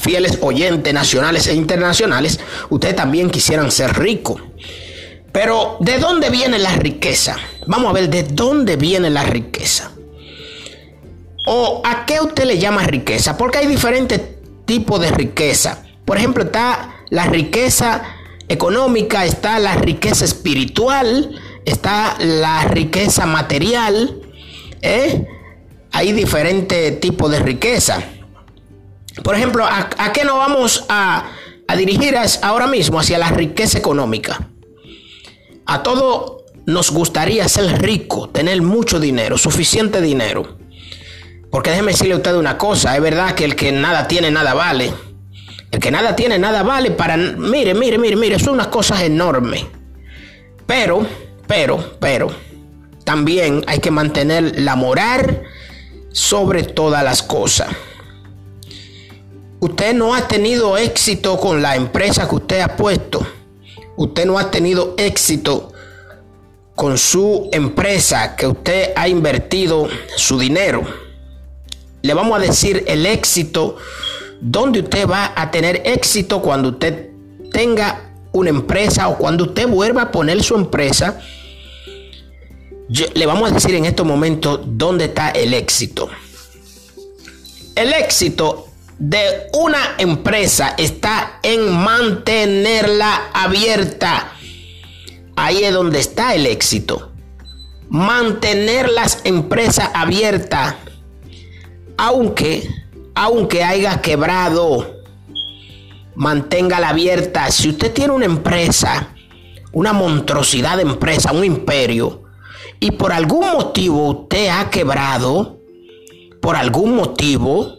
fieles 0.00 0.38
oyentes 0.40 0.92
nacionales 0.92 1.46
e 1.46 1.54
internacionales, 1.54 2.40
ustedes 2.70 2.96
también 2.96 3.30
quisieran 3.30 3.70
ser 3.70 3.98
ricos. 3.98 4.42
Pero 5.32 5.76
¿de 5.80 5.98
dónde 5.98 6.30
viene 6.30 6.58
la 6.58 6.74
riqueza? 6.76 7.36
Vamos 7.66 7.90
a 7.90 7.92
ver 7.92 8.08
de 8.08 8.22
dónde 8.22 8.76
viene 8.76 9.10
la 9.10 9.24
riqueza. 9.24 9.92
¿O 11.46 11.82
a 11.84 12.06
qué 12.06 12.20
usted 12.20 12.44
le 12.44 12.58
llama 12.58 12.82
riqueza? 12.84 13.36
Porque 13.36 13.58
hay 13.58 13.66
diferentes 13.66 14.20
tipos 14.64 15.00
de 15.00 15.10
riqueza. 15.10 15.84
Por 16.04 16.16
ejemplo, 16.16 16.44
está 16.44 16.96
la 17.10 17.26
riqueza 17.26 18.02
económica, 18.48 19.24
está 19.24 19.58
la 19.58 19.74
riqueza 19.74 20.24
espiritual, 20.24 21.40
está 21.64 22.16
la 22.18 22.64
riqueza 22.64 23.26
material. 23.26 24.20
¿eh? 24.82 25.26
Hay 25.92 26.12
diferentes 26.12 27.00
tipos 27.00 27.30
de 27.30 27.40
riqueza. 27.40 28.02
Por 29.22 29.34
ejemplo, 29.34 29.64
¿a, 29.64 30.12
qué 30.12 30.24
nos 30.24 30.36
vamos 30.36 30.84
a, 30.88 31.30
a 31.66 31.76
dirigir 31.76 32.16
ahora 32.42 32.66
mismo? 32.66 33.00
Hacia 33.00 33.18
la 33.18 33.30
riqueza 33.30 33.78
económica. 33.78 34.50
A 35.64 35.82
todos 35.82 36.44
nos 36.66 36.90
gustaría 36.90 37.48
ser 37.48 37.80
rico, 37.80 38.28
tener 38.28 38.60
mucho 38.60 39.00
dinero, 39.00 39.38
suficiente 39.38 40.00
dinero. 40.00 40.58
Porque 41.50 41.70
déjeme 41.70 41.92
decirle 41.92 42.14
a 42.14 42.16
usted 42.18 42.34
una 42.34 42.58
cosa, 42.58 42.96
es 42.96 43.02
verdad 43.02 43.34
que 43.34 43.44
el 43.44 43.54
que 43.54 43.72
nada 43.72 44.08
tiene, 44.08 44.30
nada 44.30 44.52
vale. 44.52 44.92
El 45.70 45.80
que 45.80 45.90
nada 45.90 46.14
tiene, 46.16 46.38
nada 46.38 46.62
vale 46.62 46.90
para... 46.90 47.16
Mire, 47.16 47.74
mire, 47.74 47.98
mire, 47.98 48.16
mire, 48.16 48.38
son 48.38 48.54
unas 48.54 48.66
cosas 48.66 49.02
enormes. 49.02 49.64
Pero, 50.66 51.06
pero, 51.46 51.96
pero, 52.00 52.30
también 53.04 53.64
hay 53.66 53.78
que 53.78 53.90
mantener 53.90 54.60
la 54.60 54.74
moral 54.74 55.44
sobre 56.12 56.64
todas 56.64 57.04
las 57.04 57.22
cosas. 57.22 57.68
Usted 59.60 59.94
no 59.94 60.14
ha 60.14 60.28
tenido 60.28 60.76
éxito 60.76 61.38
con 61.38 61.62
la 61.62 61.76
empresa 61.76 62.28
que 62.28 62.34
usted 62.34 62.60
ha 62.60 62.76
puesto 62.76 63.26
usted 63.96 64.26
no 64.26 64.38
ha 64.38 64.50
tenido 64.50 64.94
éxito 64.98 65.72
con 66.76 66.98
su 66.98 67.48
empresa 67.52 68.36
que 68.36 68.46
usted 68.46 68.92
ha 68.94 69.08
invertido 69.08 69.88
su 70.16 70.38
dinero. 70.38 70.84
Le 72.02 72.14
vamos 72.14 72.38
a 72.38 72.42
decir 72.42 72.84
el 72.86 73.06
éxito, 73.06 73.78
donde 74.40 74.80
usted 74.80 75.08
va 75.08 75.32
a 75.34 75.50
tener 75.50 75.82
éxito 75.86 76.40
cuando 76.42 76.68
usted 76.68 77.10
tenga 77.50 78.12
una 78.32 78.50
empresa 78.50 79.08
o 79.08 79.16
cuando 79.16 79.44
usted 79.44 79.66
vuelva 79.66 80.02
a 80.02 80.12
poner 80.12 80.42
su 80.42 80.54
empresa. 80.54 81.18
le 82.88 83.26
vamos 83.26 83.50
a 83.50 83.54
decir 83.54 83.74
en 83.74 83.86
estos 83.86 84.06
momentos 84.06 84.60
dónde 84.66 85.06
está 85.06 85.30
el 85.30 85.54
éxito. 85.54 86.10
El 87.74 87.92
éxito 87.94 88.68
de 88.98 89.48
una 89.54 89.96
empresa 89.98 90.74
está 90.76 91.40
en 91.42 91.72
mantenerla 91.72 93.30
abierta. 93.32 94.35
Ahí 95.36 95.62
es 95.62 95.72
donde 95.72 96.00
está 96.00 96.34
el 96.34 96.46
éxito. 96.46 97.12
Mantener 97.88 98.88
las 98.90 99.20
empresas 99.24 99.90
abiertas. 99.94 100.74
Aunque, 101.98 102.68
aunque 103.14 103.62
haya 103.62 104.00
quebrado, 104.00 104.96
manténgala 106.14 106.88
abierta. 106.88 107.50
Si 107.50 107.68
usted 107.68 107.92
tiene 107.92 108.12
una 108.12 108.24
empresa, 108.24 109.14
una 109.72 109.92
monstruosidad 109.92 110.76
de 110.76 110.82
empresa, 110.82 111.32
un 111.32 111.44
imperio, 111.44 112.24
y 112.80 112.92
por 112.92 113.12
algún 113.12 113.50
motivo 113.52 114.08
usted 114.08 114.48
ha 114.48 114.68
quebrado, 114.70 115.58
por 116.40 116.56
algún 116.56 116.94
motivo, 116.94 117.78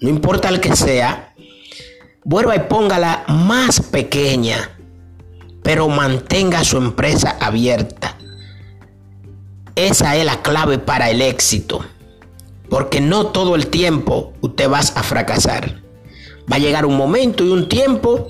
no 0.00 0.08
importa 0.08 0.48
el 0.48 0.60
que 0.60 0.76
sea, 0.76 1.34
vuelva 2.24 2.56
y 2.56 2.60
póngala 2.60 3.24
más 3.28 3.80
pequeña, 3.80 4.75
pero 5.66 5.88
mantenga 5.88 6.62
su 6.62 6.76
empresa 6.76 7.38
abierta. 7.40 8.16
Esa 9.74 10.14
es 10.14 10.24
la 10.24 10.40
clave 10.40 10.78
para 10.78 11.10
el 11.10 11.20
éxito, 11.20 11.84
porque 12.70 13.00
no 13.00 13.26
todo 13.26 13.56
el 13.56 13.66
tiempo 13.66 14.32
usted 14.42 14.70
va 14.70 14.78
a 14.78 15.02
fracasar. 15.02 15.82
Va 16.48 16.54
a 16.54 16.60
llegar 16.60 16.86
un 16.86 16.96
momento 16.96 17.42
y 17.42 17.48
un 17.48 17.68
tiempo 17.68 18.28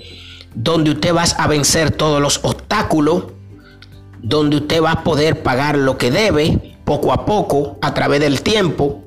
donde 0.54 0.92
usted 0.92 1.14
va 1.14 1.24
a 1.24 1.46
vencer 1.46 1.90
todos 1.90 2.22
los 2.22 2.40
obstáculos, 2.42 3.24
donde 4.22 4.56
usted 4.56 4.82
va 4.82 4.92
a 4.92 5.04
poder 5.04 5.42
pagar 5.42 5.76
lo 5.76 5.98
que 5.98 6.10
debe 6.10 6.78
poco 6.86 7.12
a 7.12 7.26
poco 7.26 7.76
a 7.82 7.92
través 7.92 8.20
del 8.20 8.40
tiempo 8.40 9.02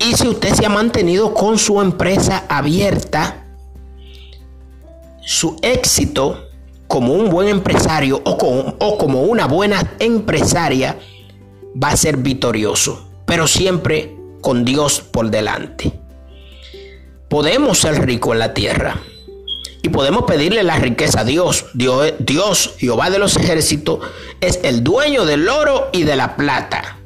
y 0.00 0.14
si 0.14 0.26
usted 0.26 0.52
se 0.52 0.66
ha 0.66 0.68
mantenido 0.68 1.32
con 1.32 1.58
su 1.58 1.80
empresa 1.80 2.42
abierta, 2.48 3.43
su 5.24 5.56
éxito 5.62 6.48
como 6.86 7.14
un 7.14 7.30
buen 7.30 7.48
empresario 7.48 8.20
o, 8.24 8.98
como 8.98 9.22
una 9.22 9.46
buena 9.46 9.96
empresaria 9.98 10.98
va 11.82 11.88
a 11.88 11.96
ser 11.96 12.18
victorioso, 12.18 13.08
pero 13.26 13.46
siempre 13.46 14.16
con 14.40 14.64
Dios 14.64 15.00
por 15.00 15.30
delante. 15.30 15.92
Podemos 17.28 17.78
ser 17.78 18.06
ricos 18.06 18.34
en 18.34 18.38
la 18.38 18.54
tierra 18.54 19.00
y 19.82 19.88
podemos 19.88 20.24
pedirle 20.24 20.62
la 20.62 20.78
riqueza 20.78 21.20
a 21.20 21.24
Dios. 21.24 21.66
Dios, 21.74 22.14
Dios, 22.18 22.74
Jehová 22.78 23.10
de 23.10 23.18
los 23.18 23.36
ejércitos, 23.36 24.00
es 24.40 24.60
el 24.62 24.84
dueño 24.84 25.24
del 25.24 25.48
oro 25.48 25.88
y 25.92 26.04
de 26.04 26.16
la 26.16 26.36
plata. 26.36 26.98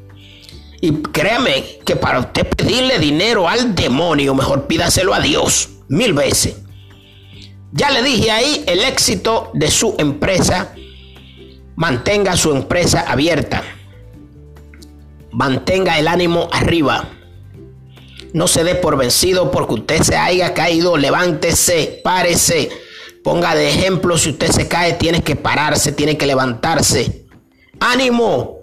Y 0.80 1.02
créame 1.02 1.80
que 1.84 1.96
para 1.96 2.20
usted 2.20 2.46
pedirle 2.46 2.98
dinero 2.98 3.48
al 3.48 3.74
demonio, 3.74 4.34
mejor 4.34 4.66
pídaselo 4.66 5.14
a 5.14 5.20
Dios 5.20 5.70
mil 5.88 6.12
veces. 6.12 6.56
Ya 7.72 7.90
le 7.90 8.02
dije 8.02 8.30
ahí 8.30 8.64
el 8.66 8.80
éxito 8.80 9.50
de 9.54 9.70
su 9.70 9.94
empresa. 9.98 10.74
Mantenga 11.76 12.36
su 12.36 12.50
empresa 12.52 13.04
abierta. 13.06 13.62
Mantenga 15.32 15.98
el 15.98 16.08
ánimo 16.08 16.48
arriba. 16.52 17.08
No 18.32 18.48
se 18.48 18.64
dé 18.64 18.74
por 18.74 18.96
vencido 18.96 19.50
porque 19.50 19.74
usted 19.74 20.02
se 20.02 20.16
haya 20.16 20.54
caído. 20.54 20.96
Levántese, 20.96 22.00
párese. 22.02 22.70
Ponga 23.22 23.54
de 23.54 23.68
ejemplo, 23.68 24.16
si 24.16 24.30
usted 24.30 24.50
se 24.50 24.68
cae, 24.68 24.94
tiene 24.94 25.22
que 25.22 25.36
pararse, 25.36 25.92
tiene 25.92 26.16
que 26.16 26.26
levantarse. 26.26 27.26
Ánimo, 27.80 28.58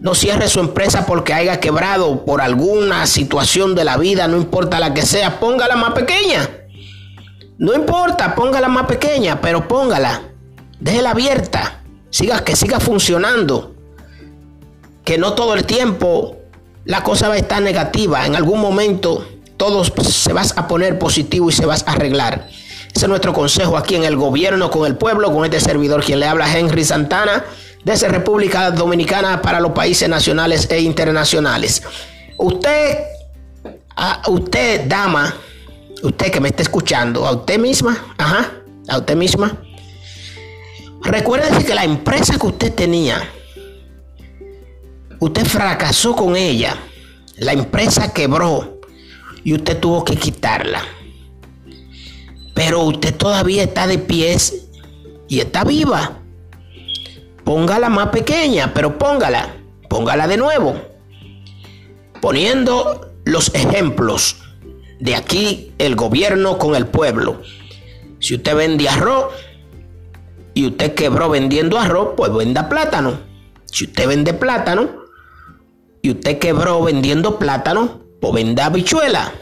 no 0.00 0.14
cierre 0.14 0.48
su 0.48 0.60
empresa 0.60 1.06
porque 1.06 1.32
haya 1.32 1.60
quebrado 1.60 2.24
por 2.24 2.40
alguna 2.40 3.06
situación 3.06 3.74
de 3.74 3.84
la 3.84 3.96
vida, 3.96 4.26
no 4.26 4.36
importa 4.36 4.80
la 4.80 4.94
que 4.94 5.02
sea, 5.02 5.38
póngala 5.38 5.76
más 5.76 5.92
pequeña. 5.92 6.48
No 7.58 7.74
importa, 7.74 8.34
póngala 8.34 8.68
más 8.68 8.86
pequeña, 8.86 9.40
pero 9.40 9.66
póngala. 9.66 10.22
Déjela 10.80 11.10
abierta. 11.10 11.82
Siga, 12.10 12.44
que 12.44 12.56
siga 12.56 12.80
funcionando. 12.80 13.74
Que 15.04 15.18
no 15.18 15.34
todo 15.34 15.54
el 15.54 15.64
tiempo 15.64 16.36
la 16.84 17.02
cosa 17.02 17.28
va 17.28 17.34
a 17.34 17.38
estar 17.38 17.60
negativa. 17.60 18.24
En 18.26 18.36
algún 18.36 18.60
momento 18.60 19.26
todo 19.56 19.84
se 19.84 20.32
va 20.32 20.42
a 20.56 20.68
poner 20.68 20.98
positivo 20.98 21.50
y 21.50 21.52
se 21.52 21.66
va 21.66 21.74
a 21.74 21.92
arreglar. 21.92 22.48
Ese 22.94 23.04
es 23.04 23.08
nuestro 23.08 23.32
consejo 23.32 23.76
aquí 23.76 23.96
en 23.96 24.04
el 24.04 24.16
gobierno, 24.16 24.70
con 24.70 24.86
el 24.86 24.96
pueblo, 24.96 25.32
con 25.32 25.44
este 25.44 25.60
servidor 25.60 26.02
quien 26.02 26.20
le 26.20 26.26
habla, 26.26 26.56
Henry 26.56 26.84
Santana 26.84 27.44
desde 27.84 28.08
República 28.08 28.70
Dominicana 28.70 29.40
para 29.40 29.60
los 29.60 29.72
países 29.72 30.08
nacionales 30.08 30.68
e 30.70 30.80
internacionales. 30.80 31.82
Usted, 32.36 32.98
a 33.96 34.22
usted, 34.28 34.86
dama, 34.86 35.34
usted 36.02 36.30
que 36.30 36.40
me 36.40 36.48
está 36.48 36.62
escuchando, 36.62 37.26
a 37.26 37.32
usted 37.32 37.58
misma, 37.58 38.14
ajá, 38.18 38.52
a 38.88 38.98
usted 38.98 39.16
misma, 39.16 39.60
recuerde 41.02 41.64
que 41.64 41.74
la 41.74 41.84
empresa 41.84 42.38
que 42.38 42.46
usted 42.46 42.72
tenía, 42.74 43.22
Usted 45.20 45.46
fracasó 45.46 46.14
con 46.14 46.36
ella. 46.36 46.76
La 47.38 47.52
empresa 47.52 48.12
quebró 48.12 48.80
y 49.42 49.52
usted 49.52 49.78
tuvo 49.78 50.04
que 50.04 50.16
quitarla. 50.16 50.82
Pero 52.54 52.82
usted 52.82 53.16
todavía 53.16 53.64
está 53.64 53.88
de 53.88 53.98
pies 53.98 54.68
y 55.28 55.40
está 55.40 55.64
viva. 55.64 56.20
Póngala 57.44 57.88
más 57.88 58.08
pequeña, 58.08 58.72
pero 58.74 58.96
póngala. 58.96 59.56
Póngala 59.88 60.28
de 60.28 60.36
nuevo. 60.36 60.80
Poniendo 62.20 63.12
los 63.24 63.52
ejemplos 63.54 64.36
de 65.00 65.14
aquí 65.14 65.72
el 65.78 65.96
gobierno 65.96 66.58
con 66.58 66.74
el 66.74 66.86
pueblo. 66.86 67.42
Si 68.20 68.34
usted 68.34 68.56
vende 68.56 68.88
arroz 68.88 69.32
y 70.54 70.66
usted 70.66 70.94
quebró 70.94 71.28
vendiendo 71.28 71.78
arroz, 71.78 72.10
pues 72.16 72.32
venda 72.32 72.68
plátano. 72.68 73.20
Si 73.66 73.84
usted 73.84 74.08
vende 74.08 74.34
plátano 74.34 74.88
y 76.02 76.10
usted 76.10 76.38
quebró 76.38 76.82
vendiendo 76.82 77.38
plátano, 77.38 78.00
pues 78.20 78.34
venda 78.34 78.66
habichuela. 78.66 79.32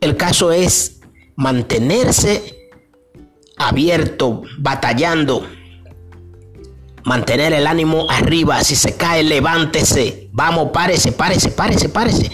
El 0.00 0.16
caso 0.16 0.52
es 0.52 1.00
mantenerse 1.36 2.70
abierto, 3.58 4.42
batallando, 4.58 5.46
mantener 7.04 7.52
el 7.52 7.66
ánimo 7.66 8.06
arriba. 8.10 8.64
Si 8.64 8.76
se 8.76 8.96
cae, 8.96 9.22
levántese. 9.22 10.28
Vamos, 10.32 10.70
párese, 10.72 11.12
párese, 11.12 11.50
párese, 11.50 11.88
párese. 11.90 12.30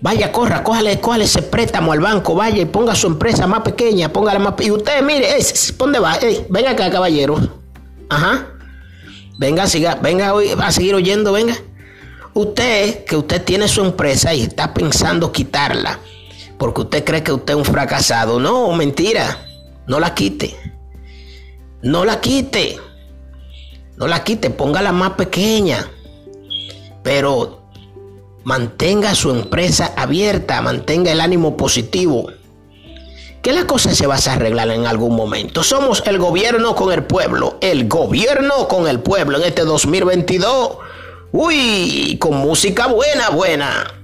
Vaya, 0.00 0.30
corra, 0.30 0.62
cójale, 0.62 1.00
cójale 1.00 1.24
ese 1.24 1.42
préstamo 1.42 1.92
al 1.92 2.00
banco, 2.00 2.34
vaya 2.34 2.62
y 2.62 2.66
ponga 2.66 2.94
su 2.94 3.06
empresa 3.06 3.46
más 3.46 3.62
pequeña, 3.62 4.12
póngala 4.12 4.38
más. 4.38 4.54
Y 4.60 4.70
usted, 4.70 5.02
mire, 5.02 5.28
¿dónde 5.78 5.98
va? 5.98 6.18
venga 6.48 6.70
acá, 6.70 6.90
caballero. 6.90 7.36
Ajá. 8.10 8.46
Venga, 9.38 9.66
siga, 9.66 9.96
venga, 9.96 10.32
va 10.32 10.66
a 10.66 10.72
seguir 10.72 10.94
oyendo, 10.94 11.32
venga. 11.32 11.54
Usted, 12.34 13.04
que 13.04 13.16
usted 13.16 13.42
tiene 13.44 13.68
su 13.68 13.82
empresa 13.82 14.34
y 14.34 14.42
está 14.42 14.74
pensando 14.74 15.32
quitarla, 15.32 15.98
porque 16.58 16.82
usted 16.82 17.04
cree 17.04 17.22
que 17.22 17.32
usted 17.32 17.54
es 17.54 17.58
un 17.58 17.64
fracasado. 17.64 18.38
No, 18.38 18.72
mentira. 18.72 19.38
No 19.86 20.00
la 20.00 20.14
quite. 20.14 20.54
No 21.82 22.04
la 22.04 22.20
quite. 22.20 22.78
No 23.96 24.06
la 24.06 24.22
quite, 24.24 24.50
póngala 24.50 24.92
más 24.92 25.12
pequeña. 25.12 25.88
Pero 27.02 27.65
mantenga 28.46 29.16
su 29.16 29.32
empresa 29.32 29.92
abierta, 29.96 30.62
mantenga 30.62 31.10
el 31.10 31.20
ánimo 31.20 31.56
positivo. 31.56 32.30
Que 33.42 33.52
la 33.52 33.66
cosa 33.66 33.92
se 33.92 34.06
va 34.06 34.14
a 34.14 34.32
arreglar 34.32 34.70
en 34.70 34.86
algún 34.86 35.16
momento. 35.16 35.64
Somos 35.64 36.00
el 36.06 36.18
gobierno 36.18 36.76
con 36.76 36.92
el 36.92 37.02
pueblo, 37.02 37.58
el 37.60 37.88
gobierno 37.88 38.68
con 38.68 38.86
el 38.86 39.00
pueblo 39.00 39.38
en 39.38 39.44
este 39.46 39.62
2022. 39.62 40.78
Uy, 41.32 42.18
con 42.20 42.36
música 42.36 42.86
buena, 42.86 43.30
buena. 43.30 43.95